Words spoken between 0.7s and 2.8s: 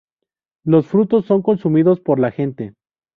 frutos son consumidos por la gente.